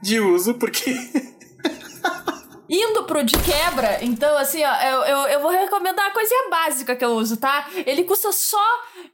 de 0.02 0.20
uso, 0.20 0.56
porque. 0.56 0.92
Indo 2.70 3.04
pro 3.04 3.24
de 3.24 3.38
quebra, 3.40 4.00
então 4.02 4.36
assim, 4.38 4.64
ó, 4.64 4.74
eu, 4.82 5.04
eu, 5.04 5.18
eu 5.28 5.40
vou 5.42 5.52
recomendar 5.52 6.08
a 6.08 6.12
coisinha 6.12 6.50
básica 6.50 6.96
que 6.96 7.06
eu 7.06 7.12
uso, 7.12 7.38
tá? 7.38 7.70
Ele 7.86 8.04
custa 8.04 8.32
só 8.32 8.58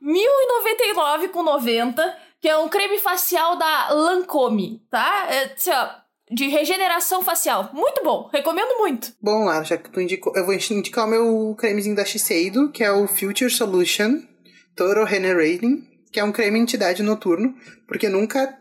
R$ 0.01 0.13
1.099,90, 0.94 2.13
que 2.40 2.48
é 2.48 2.57
um 2.57 2.69
creme 2.69 3.00
facial 3.00 3.57
da 3.57 3.90
Lancome, 3.90 4.81
tá? 4.90 5.28
É, 5.30 5.54
assim, 5.54 5.72
ó, 5.72 5.90
de 6.31 6.48
regeneração 6.48 7.24
facial. 7.24 7.72
Muito 7.74 8.04
bom, 8.04 8.30
recomendo 8.31 8.78
muito. 8.78 9.13
Bom, 9.22 9.46
Lara, 9.46 9.66
já 9.66 9.78
que 9.78 9.90
tu 9.90 10.00
indicou, 10.00 10.31
eu 10.36 10.46
vou 10.46 10.54
indicar 10.54 11.06
o 11.06 11.10
meu 11.10 11.56
cremezinho 11.57 11.96
da 11.96 12.06
Shiseido, 12.06 12.72
que 12.72 12.84
é 12.84 12.92
o 12.92 13.07
Future 13.07 13.50
Solution 13.50 14.22
Total 14.75 15.04
Regenerating, 15.04 15.88
que 16.11 16.19
é 16.19 16.23
um 16.23 16.31
creme 16.31 16.59
entidade 16.59 17.03
noturno, 17.03 17.53
porque 17.88 18.09
nunca 18.09 18.57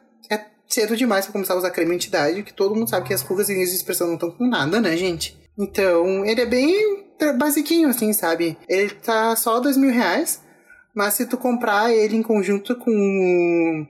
cedo 0.69 0.97
demais 0.97 1.25
para 1.25 1.33
começar 1.33 1.55
a 1.55 1.59
usar 1.59 1.71
creme 1.71 1.95
entidade, 1.95 2.43
que 2.43 2.53
todo 2.53 2.75
mundo 2.75 2.91
sabe 2.91 3.09
que 3.09 3.15
as 3.15 3.23
rugas 3.23 3.49
e 3.49 3.55
linhas 3.55 3.71
de 3.71 3.77
expressão 3.77 4.07
não 4.07 4.15
estão 4.15 4.31
com 4.31 4.47
nada, 4.47 4.81
né, 4.81 4.97
gente? 4.97 5.39
Então, 5.59 6.25
ele 6.25 6.43
é 6.43 6.47
bem 6.47 7.07
basiquinho, 7.37 7.89
assim, 7.89 8.13
sabe? 8.13 8.57
Ele 8.69 8.91
tá 8.91 9.35
só 9.35 9.59
dois 9.59 9.77
mil 9.77 9.91
reais, 9.91 10.41
mas 10.95 11.15
se 11.15 11.27
tu 11.27 11.37
comprar 11.37 11.93
ele 11.93 12.17
em 12.17 12.23
conjunto 12.23 12.77
com 12.77 13.87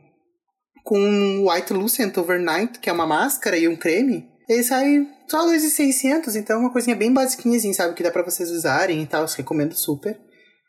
com 0.84 1.46
White 1.46 1.74
Lucent 1.74 2.16
Overnight, 2.16 2.78
que 2.78 2.88
é 2.88 2.92
uma 2.92 3.06
máscara 3.06 3.58
e 3.58 3.68
um 3.68 3.76
creme, 3.76 4.26
ele 4.48 4.62
sai 4.62 5.06
só 5.28 5.44
2,600, 5.44 6.34
então 6.34 6.56
é 6.56 6.60
uma 6.60 6.72
coisinha 6.72 6.96
bem 6.96 7.12
basiquinha, 7.12 7.58
assim, 7.58 7.74
sabe? 7.74 7.92
Que 7.92 8.02
dá 8.02 8.10
para 8.10 8.22
vocês 8.22 8.50
usarem 8.50 9.02
e 9.02 9.06
tal, 9.06 9.22
eu 9.24 9.28
recomendo 9.36 9.74
super. 9.74 10.18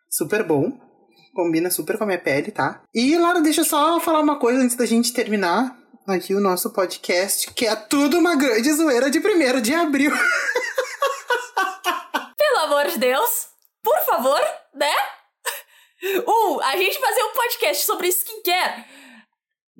Super 0.09 0.43
bom. 0.43 0.77
Combina 1.33 1.69
super 1.69 1.97
com 1.97 2.03
a 2.03 2.07
minha 2.07 2.19
pele, 2.19 2.51
tá? 2.51 2.81
E, 2.93 3.17
Lara, 3.17 3.41
deixa 3.41 3.61
eu 3.61 3.65
só 3.65 3.99
falar 3.99 4.19
uma 4.19 4.39
coisa 4.39 4.61
antes 4.61 4.75
da 4.75 4.85
gente 4.85 5.13
terminar 5.13 5.77
aqui 6.07 6.33
o 6.33 6.39
nosso 6.39 6.71
podcast, 6.71 7.53
que 7.53 7.65
é 7.65 7.75
tudo 7.75 8.17
uma 8.17 8.35
grande 8.35 8.71
zoeira 8.73 9.09
de 9.09 9.19
1 9.19 9.61
de 9.61 9.73
abril. 9.73 10.11
Pelo 12.37 12.57
amor 12.65 12.87
de 12.87 12.97
Deus, 12.97 13.47
por 13.83 13.99
favor, 14.05 14.41
né? 14.73 14.93
Um, 16.27 16.59
a 16.61 16.77
gente 16.77 16.99
fazer 16.99 17.23
um 17.23 17.33
podcast 17.33 17.85
sobre 17.85 18.07
skincare 18.07 18.85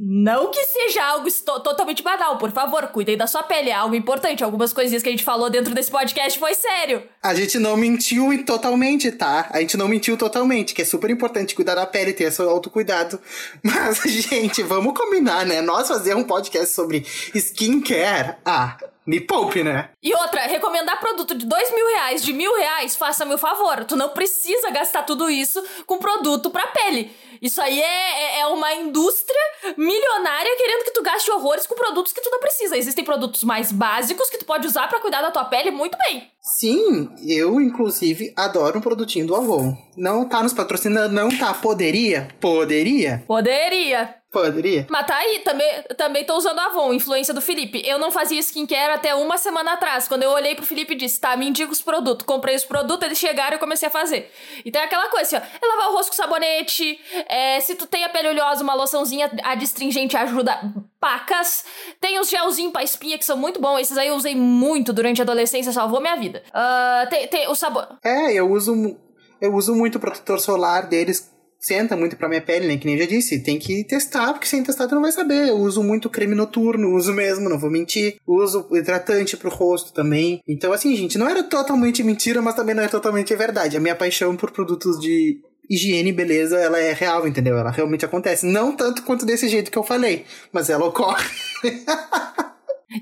não 0.02 0.50
que 0.50 0.64
seja 0.64 1.04
algo 1.04 1.30
totalmente 1.62 2.02
banal, 2.02 2.38
por 2.38 2.52
favor, 2.52 2.88
cuidem 2.88 3.18
da 3.18 3.28
sua 3.28 3.44
pele, 3.44 3.70
é 3.70 3.74
algo 3.74 3.94
importante. 3.94 4.42
Algumas 4.42 4.72
coisinhas 4.72 5.04
que 5.04 5.10
a 5.10 5.12
gente 5.12 5.26
falou 5.26 5.50
dentro 5.50 5.76
desse 5.76 5.92
podcast 5.92 6.40
foi 6.40 6.56
sério. 6.56 7.04
A 7.22 7.36
gente 7.36 7.60
não 7.60 7.76
mentiu 7.76 8.46
totalmente, 8.46 9.12
tá? 9.12 9.50
A 9.52 9.60
gente 9.60 9.76
não 9.76 9.90
mentiu 9.90 10.16
totalmente, 10.16 10.74
que 10.74 10.84
é 10.84 10.86
super 10.86 11.10
importante 11.10 11.54
cuidar 11.54 11.76
da 11.76 11.86
pele, 11.86 12.14
ter 12.14 12.32
seu 12.32 12.50
autocuidado. 12.50 13.20
Mas, 13.62 14.02
gente, 14.04 14.64
vamos 14.64 14.98
combinar, 14.98 15.46
né? 15.46 15.62
Nós 15.62 15.90
fazer 15.90 16.16
um 16.16 16.24
podcast 16.24 16.74
sobre 16.74 17.06
skincare. 17.36 18.38
Ah, 18.46 18.78
me 19.06 19.20
poupe, 19.20 19.64
né? 19.64 19.90
E 20.04 20.14
outra, 20.14 20.42
recomendar 20.42 21.00
produto 21.00 21.34
de 21.34 21.46
dois 21.46 21.74
mil 21.74 21.88
reais, 21.88 22.24
de 22.24 22.32
mil 22.32 22.56
reais, 22.58 22.96
faça-me 22.96 23.34
o 23.34 23.38
favor. 23.38 23.84
Tu 23.86 23.96
não 23.96 24.10
precisa 24.10 24.70
gastar 24.70 25.04
tudo 25.04 25.30
isso 25.30 25.64
com 25.86 25.98
produto 25.98 26.50
pra 26.50 26.68
pele. 26.68 27.12
Isso 27.42 27.62
aí 27.62 27.80
é, 27.80 27.86
é, 27.86 28.40
é, 28.42 28.48
uma 28.48 28.74
indústria 28.74 29.42
milionária 29.78 30.56
querendo 30.58 30.84
que 30.84 30.92
tu 30.92 31.02
gaste 31.02 31.32
horrores 31.32 31.66
com 31.66 31.76
produtos 31.76 32.12
que 32.12 32.22
tu 32.22 32.30
não 32.30 32.40
precisa. 32.40 32.78
Existem 32.78 33.04
produtos 33.04 33.44
mais 33.44 33.72
básicos 33.72 34.30
que 34.30 34.38
tu 34.38 34.46
pode 34.46 34.68
usar 34.68 34.88
para 34.88 35.00
cuidar 35.00 35.22
da 35.22 35.32
tua 35.32 35.46
pele 35.46 35.72
muito 35.72 35.98
bem. 36.06 36.30
Sim, 36.42 37.10
eu 37.26 37.62
inclusive 37.62 38.34
adoro 38.36 38.80
um 38.80 38.82
produtinho 38.82 39.26
do 39.26 39.36
Avon. 39.36 39.76
Não 39.96 40.28
tá 40.28 40.44
nos 40.44 40.54
patrocinando, 40.54 41.14
não 41.14 41.30
tá? 41.38 41.54
Poderia? 41.54 42.28
Poderia? 42.40 43.24
Poderia. 43.26 44.19
Poderia. 44.32 44.86
Mas 44.90 45.08
tá 45.08 45.16
aí, 45.16 45.40
também, 45.40 45.84
também 45.98 46.24
tô 46.24 46.36
usando 46.36 46.60
a 46.60 46.66
Avon, 46.66 46.94
influência 46.94 47.34
do 47.34 47.42
Felipe. 47.42 47.82
Eu 47.84 47.98
não 47.98 48.12
fazia 48.12 48.40
skincare 48.40 48.94
até 48.94 49.16
uma 49.16 49.40
semana 49.40 49.74
atrás, 49.74 50.08
quando 50.08 50.22
eu 50.22 50.30
olhei 50.30 50.54
pro 50.54 50.66
Felipe 50.66 50.94
e 50.94 50.98
disse, 50.98 51.20
tá, 51.20 51.36
me 51.36 51.48
indica 51.48 51.72
os 51.72 51.82
produtos. 51.82 52.28
Comprei 52.28 52.56
os 52.56 52.64
produtos, 52.64 53.04
eles 53.08 53.18
chegaram 53.18 53.54
e 53.54 53.56
eu 53.56 53.60
comecei 53.60 53.88
a 53.88 53.92
fazer. 53.92 54.32
Então 54.64 54.80
é 54.80 54.86
aquela 54.86 55.10
coisa 55.10 55.24
assim, 55.24 55.36
ó, 55.36 55.40
é 55.40 55.68
lavar 55.68 55.90
o 55.90 55.96
rosto 55.96 56.12
com 56.12 56.16
sabonete, 56.16 57.00
é, 57.28 57.60
se 57.60 57.74
tu 57.74 57.88
tem 57.88 58.04
a 58.04 58.10
pele 58.10 58.30
oleosa, 58.30 58.64
uma 58.64 58.76
loçãozinha 58.76 59.32
adstringente 59.44 60.16
ajuda 60.16 60.60
pacas. 61.00 61.66
Tem 62.00 62.20
os 62.20 62.30
gelzinhos 62.30 62.72
pra 62.72 62.84
espinha 62.84 63.18
que 63.18 63.26
são 63.26 63.36
muito 63.36 63.60
bons, 63.60 63.80
esses 63.80 63.98
aí 63.98 64.10
eu 64.10 64.16
usei 64.16 64.36
muito 64.36 64.94
durante 64.94 65.22
a 65.22 65.24
adolescência, 65.24 65.72
salvou 65.72 66.00
minha 66.00 66.16
vida. 66.16 66.44
Uh, 66.50 67.10
tem, 67.10 67.28
tem 67.28 67.48
o 67.48 67.56
sabor... 67.56 67.98
É, 68.04 68.34
eu 68.34 68.52
uso, 68.52 68.96
eu 69.42 69.56
uso 69.56 69.74
muito 69.74 69.96
o 69.96 70.00
protetor 70.00 70.40
solar 70.40 70.88
deles 70.88 71.32
senta 71.60 71.96
muito 71.96 72.16
pra 72.16 72.30
minha 72.30 72.42
pele, 72.42 72.68
né? 72.68 72.78
Que 72.78 72.86
nem 72.86 72.96
eu 72.96 73.02
já 73.02 73.08
disse, 73.08 73.44
tem 73.44 73.60
que 73.60 73.84
testar, 73.84 74.34
porque 74.34 74.48
sem 74.48 74.64
testar 74.64 74.88
tu 74.88 74.96
não 74.96 75.02
vai 75.02 75.12
saber. 75.12 75.50
Eu 75.50 75.58
uso 75.58 75.84
muito 75.84 76.10
creme 76.10 76.34
noturno, 76.34 76.94
uso 76.96 77.14
mesmo, 77.14 77.50
não 77.50 77.60
vou 77.60 77.70
mentir. 77.70 78.18
Uso 78.26 78.68
hidratante 78.72 79.36
pro 79.36 79.50
rosto 79.50 79.94
também. 79.94 80.42
Então, 80.48 80.72
assim, 80.72 80.96
gente, 80.96 81.18
não 81.18 81.28
era 81.28 81.44
totalmente 81.44 82.04
mentira, 82.04 82.42
mas 82.42 82.56
também 82.56 82.74
não 82.74 82.84
é 82.84 82.88
totalmente 82.88 83.36
verdade. 83.36 83.78
A 83.78 83.82
minha 83.82 83.96
paixão 83.96 84.36
por 84.36 84.52
produtos 84.52 85.00
de 85.00 85.40
higiene 85.70 86.10
e 86.10 86.14
beleza, 86.14 86.58
ela 86.58 86.80
é 86.80 86.94
real, 86.94 87.28
entendeu? 87.28 87.58
Ela 87.58 87.70
realmente 87.70 88.04
acontece. 88.04 88.46
Não 88.46 88.76
tanto 88.76 89.04
quanto 89.04 89.26
desse 89.26 89.48
jeito 89.48 89.70
que 89.70 89.78
eu 89.78 89.84
falei, 89.84 90.26
mas 90.52 90.70
ela 90.70 90.86
ocorre. 90.86 91.24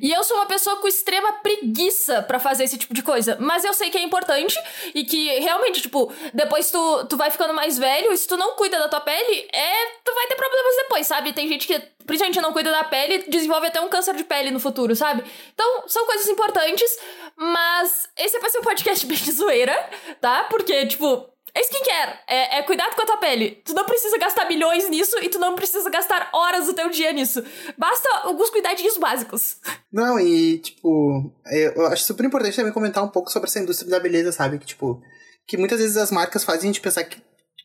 E 0.02 0.12
eu 0.12 0.24
sou 0.24 0.38
uma 0.38 0.46
pessoa 0.46 0.76
com 0.78 0.88
extrema 0.88 1.34
preguiça 1.34 2.22
para 2.22 2.40
fazer 2.40 2.66
esse 2.66 2.78
tipo 2.78 2.94
de 2.94 3.02
coisa. 3.02 3.38
Mas 3.40 3.64
eu 3.64 3.74
sei 3.74 3.90
que 3.90 3.98
é 3.98 4.02
importante 4.02 4.58
e 4.94 5.06
que 5.06 5.40
realmente, 5.40 5.82
tipo, 5.82 6.12
depois 6.34 6.70
tu, 6.70 7.06
tu 7.06 7.16
vai 7.16 7.32
ficando 7.32 7.54
mais 7.54 7.78
velho 7.78 8.12
e 8.12 8.18
se 8.18 8.28
tu 8.28 8.36
não 8.36 8.56
cuida 8.56 8.78
da 8.80 8.90
tua 8.90 9.02
pele, 9.02 9.48
é. 9.54 9.88
Tu 10.04 10.14
vai 10.14 10.28
ter 10.28 10.36
problemas 10.36 10.76
depois, 10.78 11.08
sabe? 11.08 11.34
Tem 11.34 11.48
gente 11.48 11.66
que, 11.66 11.80
principalmente, 12.06 12.42
não 12.42 12.54
cuida 12.54 12.72
da 12.72 12.84
pele 12.84 13.26
desenvolve 13.28 13.68
até 13.68 13.80
um 13.80 13.88
câncer 13.88 14.16
de 14.16 14.24
pele 14.24 14.52
no 14.52 14.60
futuro, 14.60 14.96
sabe? 14.96 15.24
Então, 15.54 15.84
são 15.88 16.06
coisas 16.06 16.28
importantes, 16.28 16.98
mas 17.36 18.10
esse 18.18 18.40
vai 18.40 18.50
ser 18.50 18.60
um 18.60 18.64
podcast 18.64 19.06
bem 19.08 19.18
de 19.18 19.32
zoeira, 19.32 19.90
tá? 20.20 20.44
Porque, 20.50 20.86
tipo, 20.86 21.30
é 21.58 21.62
skincare, 21.62 22.20
é, 22.28 22.60
é 22.60 22.64
cuidado 22.64 22.96
com 22.96 23.02
a 23.02 23.06
tua 23.06 23.18
pele. 23.18 23.62
Tu 23.66 23.74
não 23.74 23.84
precisa 23.84 24.18
gastar 24.18 24.48
milhões 24.48 24.88
nisso 24.90 25.18
e 25.20 25.30
tu 25.30 25.40
não 25.40 25.56
precisa 25.56 25.90
gastar 25.90 26.30
horas 26.32 26.68
do 26.68 26.74
teu 26.74 26.90
dia 26.90 27.12
nisso. 27.12 27.44
Basta 27.78 28.08
alguns 28.24 28.50
cuidadinhos 28.52 28.98
básicos. 28.98 29.58
Não, 29.92 30.20
e, 30.20 30.60
tipo, 30.60 31.32
eu 31.52 31.88
acho 31.88 32.04
super 32.04 32.26
importante 32.26 32.56
também 32.56 32.72
comentar 32.72 33.04
um 33.04 33.10
pouco 33.10 33.32
sobre 33.32 33.50
essa 33.50 33.60
indústria 33.60 33.90
da 33.90 34.00
beleza, 34.00 34.32
sabe? 34.32 34.60
Que, 34.60 34.68
tipo, 34.68 35.02
que 35.48 35.58
muitas 35.58 35.80
vezes 35.80 35.98
as 35.98 36.12
marcas 36.12 36.44
fazem 36.44 36.70
a 36.70 36.74
gente 36.74 36.82
pensar 36.82 37.04
que 37.04 37.22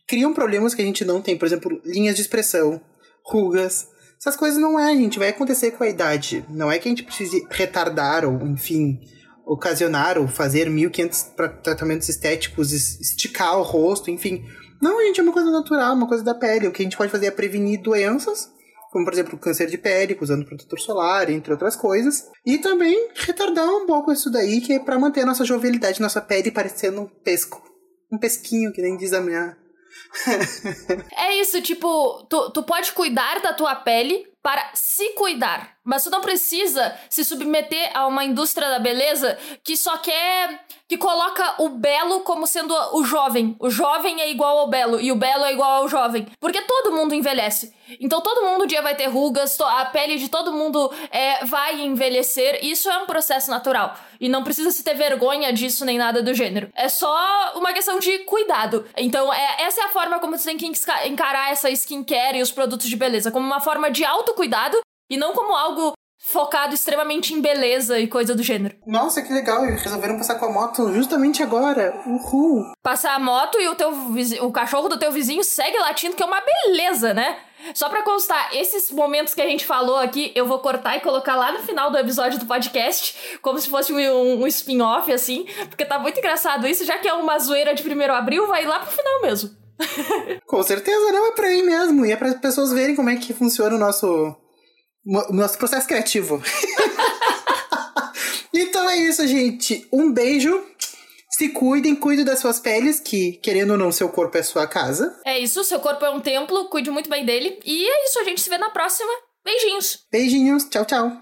criam 0.09 0.33
problemas 0.33 0.75
que 0.75 0.81
a 0.81 0.85
gente 0.85 1.05
não 1.05 1.21
tem. 1.21 1.37
Por 1.37 1.45
exemplo, 1.45 1.81
linhas 1.85 2.17
de 2.17 2.23
expressão, 2.23 2.81
rugas. 3.25 3.89
Essas 4.19 4.37
coisas 4.37 4.59
não 4.59 4.79
é, 4.79 4.95
gente. 4.97 5.19
Vai 5.19 5.29
acontecer 5.29 5.73
com 5.73 5.85
a 5.85 5.89
idade. 5.89 6.45
Não 6.49 6.73
é 6.73 6.79
que 6.79 6.89
a 6.89 6.91
gente 6.91 7.03
precise 7.03 7.47
retardar 7.51 8.25
ou, 8.25 8.41
enfim, 8.47 9.01
ocasionar 9.45 10.19
ou 10.19 10.29
fazer 10.29 10.69
1.500 10.69 11.61
tratamentos 11.63 12.09
estéticos, 12.09 12.73
esticar 12.73 13.59
o 13.59 13.63
rosto, 13.63 14.11
enfim. 14.11 14.45
Não, 14.81 15.01
gente, 15.03 15.21
é 15.21 15.23
uma 15.23 15.33
coisa 15.33 15.51
natural, 15.51 15.95
uma 15.95 16.09
coisa 16.09 16.25
da 16.25 16.35
pele. 16.35 16.67
O 16.67 16.73
que 16.73 16.83
a 16.83 16.85
gente 16.85 16.97
pode 16.97 17.11
fazer 17.11 17.27
é 17.27 17.31
prevenir 17.31 17.81
doenças, 17.81 18.51
como 18.91 19.05
por 19.05 19.13
exemplo 19.13 19.39
câncer 19.39 19.69
de 19.69 19.79
pele, 19.79 20.19
usando 20.21 20.45
protetor 20.45 20.81
solar, 20.81 21.31
entre 21.31 21.53
outras 21.53 21.77
coisas. 21.77 22.29
E 22.45 22.59
também 22.59 23.09
retardar 23.15 23.69
um 23.69 23.87
pouco 23.87 24.13
isso 24.13 24.31
daí, 24.31 24.61
que 24.61 24.73
é 24.73 24.79
para 24.79 24.99
manter 24.99 25.23
a 25.23 25.27
nossa 25.27 25.45
jovialidade, 25.45 26.01
nossa 26.01 26.21
pele 26.21 26.51
parecendo 26.51 27.03
um 27.03 27.07
pesco. 27.07 27.63
Um 28.13 28.19
pesquinho, 28.19 28.73
que 28.73 28.83
nem 28.83 28.97
diz 28.97 29.13
a 29.13 29.21
minha. 29.21 29.57
é 31.17 31.37
isso, 31.37 31.61
tipo, 31.63 32.25
tu, 32.29 32.51
tu 32.51 32.63
pode 32.63 32.93
cuidar 32.93 33.41
da 33.41 33.53
tua 33.53 33.75
pele 33.75 34.27
para 34.43 34.71
se 34.75 35.11
cuidar. 35.11 35.77
Mas 35.85 36.05
tu 36.05 36.11
não 36.11 36.21
precisa 36.21 36.97
se 37.09 37.25
submeter 37.25 37.91
a 37.95 38.07
uma 38.07 38.25
indústria 38.25 38.69
da 38.69 38.79
beleza 38.79 39.39
que 39.63 39.77
só 39.77 39.97
quer. 39.99 40.65
Que 40.93 40.99
coloca 40.99 41.55
o 41.57 41.71
belo 41.71 42.21
como 42.21 42.47
sendo 42.47 42.75
o 42.93 43.03
jovem. 43.03 43.57
O 43.59 43.71
jovem 43.71 44.21
é 44.21 44.31
igual 44.31 44.59
ao 44.59 44.69
belo 44.69 45.01
e 45.01 45.11
o 45.11 45.17
belo 45.17 45.43
é 45.43 45.51
igual 45.55 45.81
ao 45.81 45.89
jovem. 45.89 46.27
Porque 46.39 46.61
todo 46.61 46.93
mundo 46.93 47.15
envelhece. 47.15 47.75
Então 47.99 48.21
todo 48.21 48.45
mundo 48.45 48.65
um 48.65 48.67
dia 48.67 48.83
vai 48.83 48.95
ter 48.95 49.07
rugas, 49.07 49.59
a 49.59 49.87
pele 49.87 50.19
de 50.19 50.29
todo 50.29 50.53
mundo 50.53 50.93
é, 51.11 51.47
vai 51.47 51.81
envelhecer. 51.81 52.63
Isso 52.63 52.91
é 52.91 52.99
um 52.99 53.07
processo 53.07 53.51
natural. 53.51 53.97
E 54.21 54.29
não 54.29 54.45
precisa 54.45 54.71
se 54.71 54.85
ter 54.85 54.93
vergonha 54.93 55.51
disso 55.51 55.83
nem 55.87 55.97
nada 55.97 56.23
do 56.23 56.35
gênero. 56.35 56.69
É 56.75 56.91
só 56.91 57.53
uma 57.55 57.73
questão 57.73 57.99
de 57.99 58.19
cuidado. 58.25 58.87
Então 58.95 59.33
é, 59.33 59.63
essa 59.63 59.81
é 59.81 59.85
a 59.85 59.93
forma 59.93 60.19
como 60.19 60.37
tu 60.37 60.45
tem 60.45 60.59
que 60.59 60.71
encarar 61.07 61.51
essa 61.51 61.71
skincare 61.71 62.37
e 62.37 62.43
os 62.43 62.53
produtos 62.53 62.87
de 62.87 62.97
beleza. 62.97 63.31
Como 63.31 63.47
uma 63.47 63.61
forma 63.63 63.91
de 63.91 64.05
autocuidado 64.05 64.79
e 65.11 65.17
não 65.17 65.33
como 65.33 65.55
algo 65.55 65.95
focado 66.23 66.73
extremamente 66.73 67.35
em 67.35 67.41
beleza 67.41 67.99
e 67.99 68.07
coisa 68.07 68.35
do 68.35 68.43
gênero. 68.43 68.77
Nossa, 68.87 69.21
que 69.21 69.33
legal! 69.33 69.67
Eles 69.67 69.83
resolveram 69.83 70.17
passar 70.17 70.37
com 70.37 70.47
a 70.47 70.53
moto 70.53 70.93
justamente 70.93 71.43
agora. 71.43 72.01
Uhul! 72.07 72.73
Passar 72.83 73.15
a 73.15 73.19
moto 73.19 73.61
e 73.61 73.69
o 73.69 73.75
teu 73.75 73.91
o 74.43 74.53
cachorro 74.53 74.89
do 74.89 74.99
teu 74.99 75.11
vizinho 75.11 75.43
segue 75.43 75.79
latindo, 75.79 76.15
que 76.15 76.23
é 76.23 76.27
uma 76.27 76.41
beleza, 76.41 77.13
né? 77.13 77.39
Só 77.75 77.89
pra 77.89 78.03
constar, 78.03 78.51
esses 78.55 78.91
momentos 78.91 79.35
que 79.35 79.41
a 79.41 79.47
gente 79.47 79.65
falou 79.65 79.97
aqui, 79.97 80.33
eu 80.35 80.47
vou 80.47 80.59
cortar 80.59 80.97
e 80.97 81.01
colocar 81.01 81.37
lá 81.37 81.53
no 81.53 81.61
final 81.61 81.91
do 81.91 81.99
episódio 81.99 82.39
do 82.39 82.47
podcast, 82.47 83.39
como 83.41 83.59
se 83.61 83.69
fosse 83.69 83.93
um, 83.93 84.43
um 84.43 84.47
spin-off, 84.49 85.13
assim, 85.13 85.47
porque 85.69 85.85
tá 85.85 85.97
muito 85.97 86.19
engraçado 86.19 86.67
isso, 86.67 86.85
já 86.85 86.99
que 86.99 87.07
é 87.07 87.15
uma 87.15 87.39
zoeira 87.39 87.73
de 87.73 87.83
primeiro 87.83 88.13
abril, 88.13 88.49
vai 88.49 88.65
lá 88.65 88.81
pro 88.81 88.91
final 88.91 89.23
mesmo. 89.23 89.51
Com 90.47 90.63
certeza, 90.63 91.13
não 91.13 91.27
é 91.27 91.31
pra 91.33 91.51
ir 91.53 91.63
mesmo. 91.63 92.05
E 92.05 92.13
é 92.13 92.17
para 92.17 92.35
pessoas 92.35 92.73
verem 92.73 92.95
como 92.95 93.11
é 93.11 93.17
que 93.17 93.33
funciona 93.33 93.75
o 93.75 93.79
nosso, 93.79 94.35
nosso 95.05 95.59
processo 95.59 95.87
criativo. 95.87 96.43
então 98.53 98.89
é 98.89 98.97
isso, 98.99 99.27
gente. 99.27 99.87
Um 99.93 100.13
beijo. 100.13 100.65
Se 101.31 101.49
cuidem, 101.49 101.97
cuidem 101.97 102.25
das 102.25 102.41
suas 102.41 102.61
peles, 102.61 103.01
que, 103.01 103.33
querendo 103.43 103.71
ou 103.71 103.79
não, 103.79 103.91
seu 103.91 104.09
corpo 104.09 104.37
é 104.37 104.43
sua 104.43 104.67
casa. 104.67 105.19
É 105.25 105.39
isso, 105.39 105.65
seu 105.65 105.81
corpo 105.81 106.05
é 106.05 106.11
um 106.11 106.21
templo, 106.21 106.69
cuide 106.69 106.91
muito 106.91 107.09
bem 107.09 107.25
dele. 107.25 107.59
E 107.65 107.89
é 107.89 108.05
isso, 108.05 108.21
a 108.21 108.25
gente 108.25 108.41
se 108.41 108.51
vê 108.51 108.59
na 108.59 108.71
próxima. 108.71 109.11
Beijinhos. 109.45 110.07
Beijinhos, 110.13 110.65
tchau, 110.65 110.85
tchau. 110.85 111.13